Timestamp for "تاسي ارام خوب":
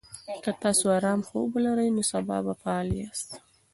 0.61-1.47